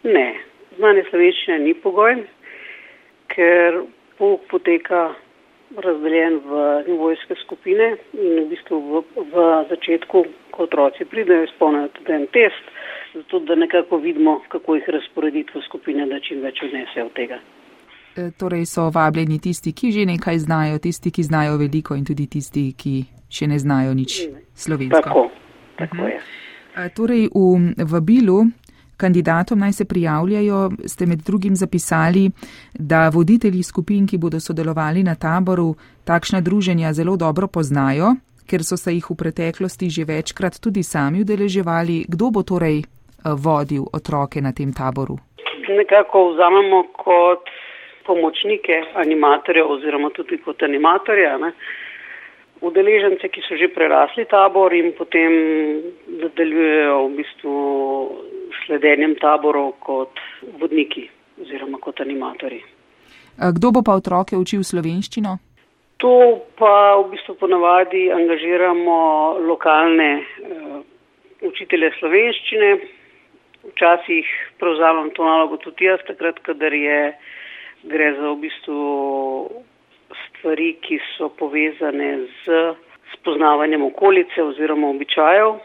[0.03, 0.27] Ne,
[0.77, 2.19] znanje slovenščine ni pogoj,
[3.33, 3.81] ker
[4.17, 5.09] pouk poteka
[5.75, 9.01] razdeljen v nivojske skupine in v bistvu v,
[9.33, 12.71] v začetku, ko otroci pridejo, izpolnijo tudi en test,
[13.17, 17.39] zato da nekako vidimo, kako jih razporediti v skupine, da čim več odnesejo od tega.
[18.17, 22.27] E, torej so vabljeni tisti, ki že nekaj znajo, tisti, ki znajo veliko in tudi
[22.27, 22.95] tisti, ki
[23.29, 24.21] še ne znajo nič
[24.55, 25.01] slovensko.
[25.01, 25.29] Tako,
[25.77, 26.13] tako -huh.
[26.13, 26.89] je.
[26.95, 28.45] Torej v vabilu
[28.97, 32.31] kandidatom naj se prijavljajo, ste med drugim zapisali,
[32.73, 38.15] da voditelji skupin, ki bodo sodelovali na taboru, takšna druženja zelo dobro poznajo,
[38.45, 42.05] ker so se jih v preteklosti že večkrat tudi sami udeleževali.
[42.07, 42.83] Kdo bo torej
[43.23, 45.17] vodil otroke na tem taboru?
[45.67, 47.49] Nekako vzamemo kot
[48.05, 51.37] pomočnike animatorja oziroma tudi kot animatorja.
[51.37, 51.51] Ne?
[52.61, 55.33] Udeležence, ki so že prerasli tabor in potem
[56.21, 57.57] nadaljujejo v bistvu
[58.65, 60.23] sledenjem taborov kot
[60.59, 61.05] vodniki
[61.41, 62.63] oziroma kot animatori.
[63.37, 65.37] Kdo bo pa otroke učil slovenščino?
[66.01, 66.13] To
[66.57, 68.97] pa v bistvu ponavadi angažiramo
[69.45, 70.81] lokalne uh,
[71.45, 72.69] učitelje slovenščine.
[73.63, 74.25] Včasih
[74.59, 77.13] prevzamem to nalogo tudi jaz, takrat, kadar je
[77.83, 78.81] gre za v bistvu
[80.25, 82.61] stvari, ki so povezane z
[83.17, 85.57] spoznavanjem okolice oziroma običajev.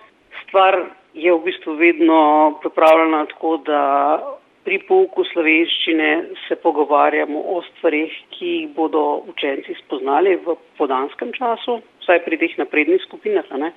[0.43, 0.78] Stvar
[1.14, 2.20] je v bistvu vedno
[2.62, 3.82] pripravljena tako, da
[4.64, 6.11] pri pouku slovenščine
[6.47, 12.59] se pogovarjamo o stvarih, ki jih bodo učenci spoznali v podanskem času, vsaj pri teh
[12.59, 13.46] naprednih skupinah.
[13.59, 13.72] Ne?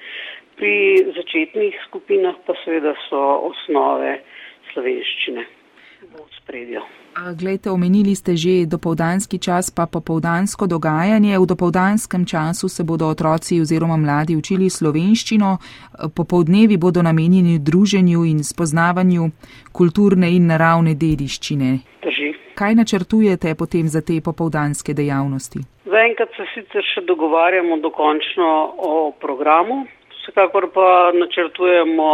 [0.59, 3.21] Pri začetnih skupinah pa seveda so
[3.51, 4.19] osnove
[4.73, 5.45] slovenščine
[6.05, 6.82] v spredju.
[7.15, 11.39] Glejte, omenili ste že dopoldanski čas, pa popovdansko dogajanje.
[11.39, 15.57] V dopoldanskem času se bodo otroci oziroma mladi učili slovenščino,
[16.15, 19.32] popovdnevi bodo namenjeni druženju in spoznavanju
[19.71, 21.80] kulturne in naravne dediščine.
[22.03, 22.14] Drži.
[22.56, 25.60] Kaj načrtujete potem za te popovdanske dejavnosti?
[25.91, 28.47] Zaenkrat se sicer še dogovarjamo dokončno
[28.89, 29.82] o programu,
[30.14, 32.12] vsekakor pa načrtujemo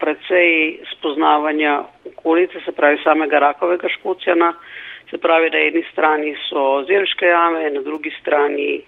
[0.00, 1.74] precej spoznavanja
[2.12, 4.54] okolice, se pravi samega rakovega škocijana,
[5.10, 8.80] se pravi na eni strani so zelške jame, na drugi strani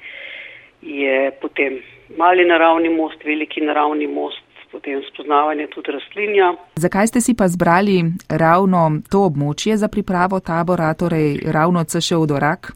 [0.81, 1.83] je potem
[2.16, 4.41] mali naravni most, veliki naravni most,
[4.73, 6.55] potem spoznavanje tudi rastlinja.
[6.77, 12.73] Zakaj ste si pa zbrali ravno to območje za pripravo tabora, torej ravno CŠ Odorak?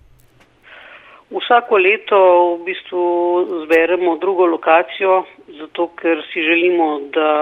[1.26, 2.18] Vsako leto
[2.60, 3.02] v bistvu
[3.64, 5.24] zberemo drugo lokacijo,
[5.58, 7.32] zato ker si želimo, da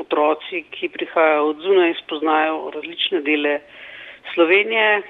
[0.00, 3.60] otroci, ki prihajajo od zunaj, spoznajo različne dele
[4.34, 5.02] Slovenije,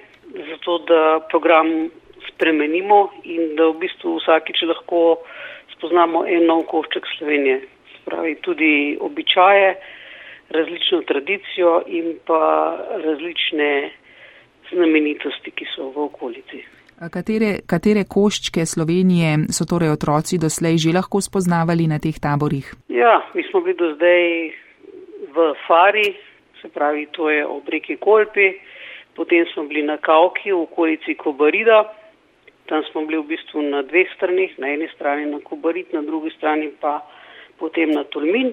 [0.50, 1.90] zato da program
[2.28, 5.03] spremenimo in da v bistvu vsakič lahko
[5.74, 7.61] spoznamo en nov košček Slovenije.
[8.03, 9.74] Spravi tudi običaje,
[10.50, 13.90] različno tradicijo in pa različne
[14.72, 16.64] znamenitosti, ki so v okolici.
[17.12, 22.68] Katere, katere koščke Slovenije so torej otroci doslej že lahko spoznavali na teh taborih?
[22.88, 24.22] Ja, mi smo bili do zdaj
[25.34, 26.14] v Fari,
[26.62, 28.53] se pravi, to je ob reki Kolpi,
[29.14, 31.84] Potem smo bili na Kauki v okolici Kobarida.
[32.66, 36.32] Tam smo bili v bistvu na dveh stranih, na eni strani na Kobarid, na drugi
[36.36, 37.03] strani pa
[37.62, 38.50] potem na Tolmin.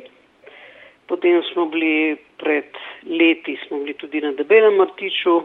[1.09, 2.69] Potem smo bili pred
[3.09, 5.41] leti, smo bili tudi na Debelem Martiču.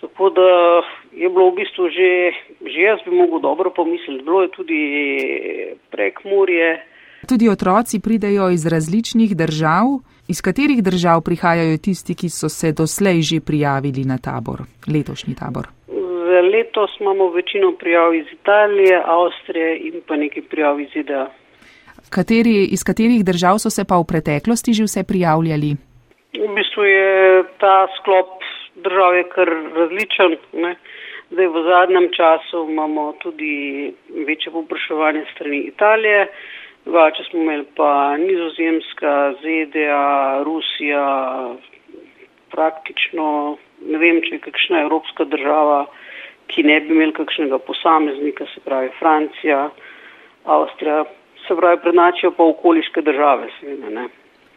[0.00, 0.48] Tako da
[1.12, 2.10] je bilo v bistvu že,
[2.72, 4.24] že jaz bi mogel dobro pomisliti.
[4.24, 4.80] Bilo je tudi
[5.92, 6.70] prek Murje.
[7.28, 9.86] Tudi otroci pridejo iz različnih držav.
[10.28, 14.64] Iz katerih držav prihajajo tisti, ki so se doslej že prijavili na tabor,
[14.94, 15.68] letošnji tabor?
[16.32, 21.41] Za letos imamo večino prijav iz Italije, Avstrije in pa nekaj prijav iz ZDA.
[22.12, 25.70] Kateri, iz katerih držav so se pa v preteklosti že vse prijavljali?
[26.36, 28.44] V bistvu je ta sklop
[28.84, 30.36] držav kar različen.
[30.64, 30.74] Ne.
[31.32, 33.52] Zdaj v zadnjem času imamo tudi
[34.28, 36.26] večje popraševanje strani Italije.
[36.84, 41.06] Drugače smo imeli pa Nizozemska, ZDA, Rusija,
[42.50, 43.56] praktično
[43.88, 45.86] ne vem, če je kakšna evropska država,
[46.52, 49.70] ki ne bi imeli kakšnega posameznika, se pravi Francija,
[50.44, 51.04] Avstrija,
[51.48, 54.08] se pravi prednačijo pa okoliške države, seveda ne.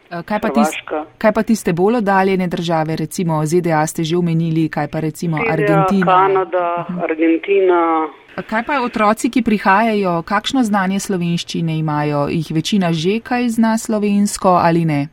[0.06, 0.78] Kaj pa, tist,
[1.18, 5.52] kaj pa tiste bolj oddaljene države, recimo ZDA ste že omenili, kaj pa recimo ZDA,
[5.52, 6.06] Argentina?
[6.06, 7.80] Kanada, Argentina.
[8.50, 12.28] Kaj pa otroci, ki prihajajo, kakšno znanje slovenščine imajo?
[12.30, 15.08] Jih večina že kaj zna slovensko ali ne?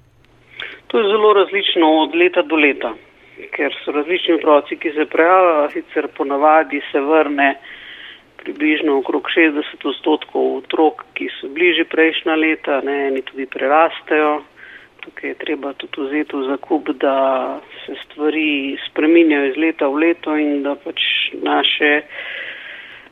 [0.87, 2.93] To je zelo različno od leta do leta,
[3.55, 7.55] ker so različni otroci, ki se prijavljajo, sicer ponavadi se vrne
[8.43, 14.43] približno okrog 60 odstotkov otrok, ki so bližje prejšnja leta, ne, eni tudi prerastejo.
[15.03, 17.17] Tukaj je treba tudi vzeti v zakup, da
[17.85, 21.01] se stvari spreminjajo iz leta v leto in da pač
[21.43, 21.91] naše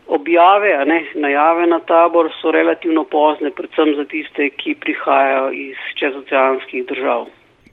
[0.07, 6.85] objave, ne, najave na tabor so relativno pozne, predvsem za tiste, ki prihajajo iz čezoceanskih
[6.87, 7.27] držav.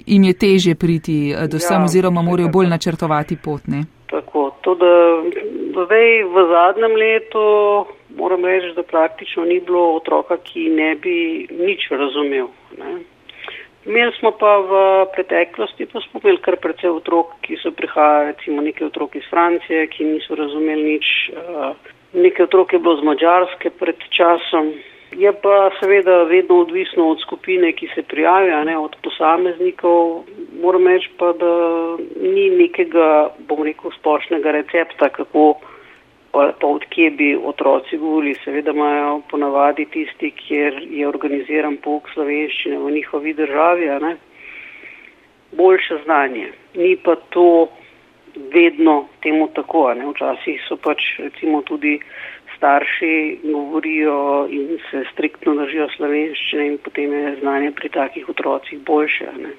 [0.07, 3.98] Im je teže priti eh, do sem Ja, oziroma morajo bolj načrtovati pot, ne?
[4.09, 4.93] Tako, to da
[5.85, 7.45] zdaj v zadnjem letu
[8.17, 12.49] moram reči, da praktično ni bilo otroka, ki ne bi nič razumel.
[12.79, 12.99] Ne.
[13.87, 14.73] Imeli smo pa v
[15.15, 19.87] preteklosti, pa smo imeli kar precej otrok, ki so prihajali, recimo nekaj otrok iz Francije,
[19.93, 21.07] ki niso razumeli nič.
[21.33, 21.73] Uh,
[22.13, 24.73] nekaj otrok je bilo z Mačarske pred časom.
[25.17, 30.25] Je pa seveda vedno odvisno od skupine, ki se prijavijo, ne od posameznikov.
[30.63, 31.53] Moram reči pa, da
[32.21, 35.55] ni nekega, bom rekel, splošnega recepta, kako
[36.33, 38.35] pa, pa odkje bi otroci govorili.
[38.45, 44.17] Seveda imajo ponavadi tisti, kjer je organiziran pouk slovenščine v njihovi državi, ne,
[45.53, 46.53] boljše znanje.
[46.75, 47.69] Ni pa to
[48.53, 50.05] vedno temu tako, ne.
[50.13, 51.97] Včasih so pač recimo tudi
[52.59, 59.33] starši govorijo in se striktno držijo slovenščine in potem je znanje pri takih otrocih boljše,
[59.43, 59.55] ne.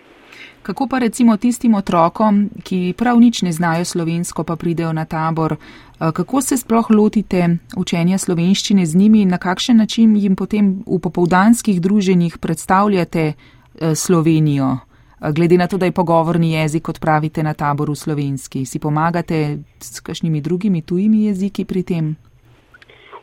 [0.62, 5.54] Kako pa recimo tistim otrokom, ki prav nič ne znajo slovensko, pa pridejo na tabor,
[5.54, 10.84] eh, kako se sploh lotite učenja slovenščine z njimi in na kakšen način jim potem
[10.86, 14.78] v popovdanskih druženjih predstavljate eh, Slovenijo?
[15.22, 19.58] Eh, Glede na to, da je pogovorni jezik, kot pravite na taboru slovenski, si pomagate
[19.80, 22.16] s kakšnimi drugimi tujimi jeziki pri tem?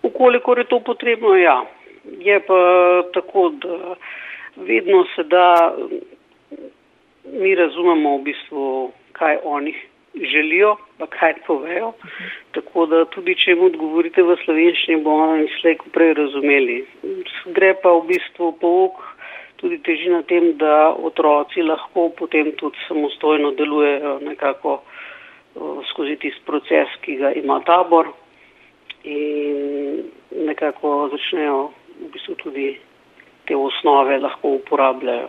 [0.06, 1.62] Ukolikor je to potrebno, ja.
[2.22, 2.58] Je pa
[3.14, 3.96] tako, da
[4.56, 5.74] vedno se da,
[7.32, 9.74] mi razumemo v bistvu, kaj oni
[10.14, 11.92] želijo, pa kaj povejo.
[12.50, 16.78] Tako da tudi, če jim odgovorite v slovenščini, bo oni slej ko prej razumeli.
[17.56, 19.02] Gre pa v bistvu pouk
[19.60, 26.44] tudi teži na tem, da otroci lahko potem tudi samostojno delujejo nekako eh, skozi tisti
[26.46, 28.12] proces, ki ga ima tabor
[29.06, 30.10] in
[30.46, 31.70] nekako začnejo
[32.02, 32.68] v bistvu tudi
[33.46, 35.28] te osnove lahko uporabljajo.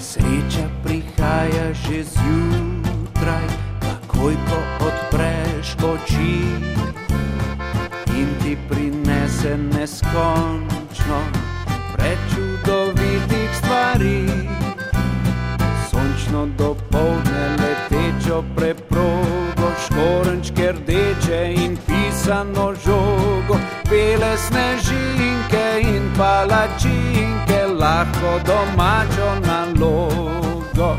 [0.00, 3.46] Sreča prihaja že zjutraj,
[3.84, 4.58] takoj ko
[4.88, 6.34] odpreš oči
[8.16, 11.18] in ti prinese neskončno
[11.96, 12.35] prečudovitih
[20.86, 23.58] rdeče in pisano žogo,
[23.90, 30.96] bele snežinke in palačinke, lahko domačo nalogo.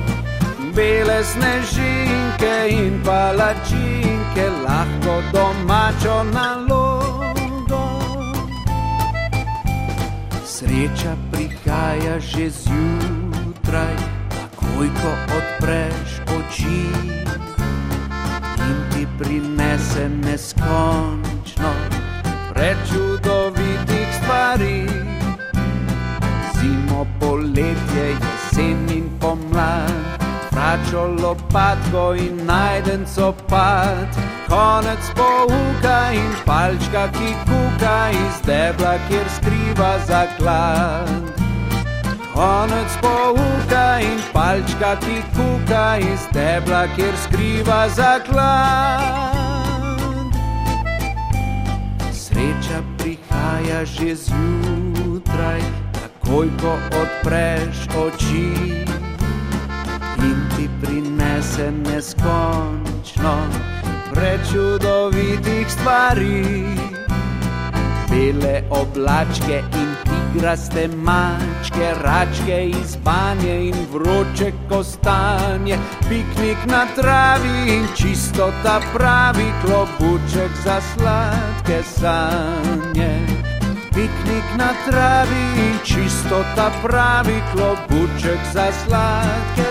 [0.75, 7.83] Bele snežinke in palačinke, lahko domačo nalogo.
[10.45, 13.95] Sreča prihaja že zjutraj,
[14.29, 16.81] takoj ko odpreš oči
[19.07, 21.71] ti prinese neskončno
[22.53, 24.87] prečudovitih stvari.
[26.59, 29.91] Zimo, poletje, jesen in pomlad,
[30.51, 34.17] bračo lopatko in najden copat.
[34.47, 41.36] Konec pouka in palčka, ki kuka iz debla, kjer skriva zaklad.
[42.37, 49.01] Konec pouka in palčka, ki kuka iz debla, kjer skriva zaklad.
[52.13, 55.65] Sreča prihaja že zjutraj,
[55.97, 58.85] takoj ko odpreš oči
[60.21, 63.35] in ti prinese neskončno
[64.13, 66.69] prečudovitih stvari.
[68.09, 69.86] Bele oblačke in
[70.37, 75.77] igraste mačke, račke iz banje in vroče kostanje,
[76.09, 83.11] piknik na travi in čistota pravi klobuček za sladke sanje.
[83.89, 89.66] Piknik na travi in čistota pravi klobuček za sladke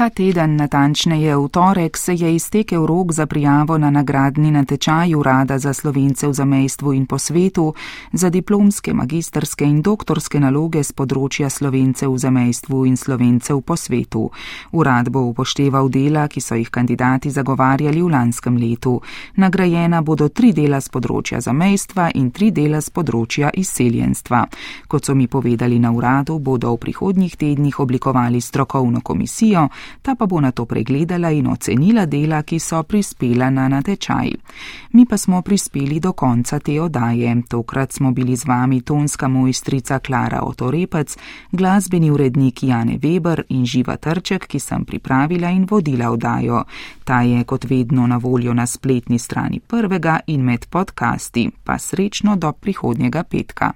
[0.00, 5.58] Ta teden, natančneje v torek, se je iztekel rok za prijavo na nagradni natečaj Urada
[5.58, 7.74] za slovence v zamejstvu in po svetu
[8.12, 14.30] za diplomske, magistrske in doktorske naloge z področja slovencev v zamejstvu in slovencev po svetu.
[14.72, 19.02] Urad bo upošteval dela, ki so jih kandidati zagovarjali v lanskem letu.
[19.36, 24.48] Nagrajena bodo tri dela z področja zamejstva in tri dela z področja izseljenstva.
[24.88, 29.68] Kot so mi povedali na uradu, bodo v prihodnjih tednih oblikovali strokovno komisijo,
[30.02, 34.30] ta pa bo na to pregledala in ocenila dela, ki so prispela na natečaj.
[34.92, 37.42] Mi pa smo prispeli do konca te odaje.
[37.48, 41.16] Tokrat smo bili z vami tonska mojstrica Klara Otorepec,
[41.52, 46.64] glasbeni urednik Jane Weber in Živa Trček, ki sem pripravila in vodila odajo.
[47.04, 51.50] Ta je kot vedno na voljo na spletni strani prvega in med podcasti.
[51.64, 53.72] Pa srečno do prihodnjega petka.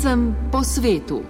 [0.00, 1.20] Slovencem po svetu.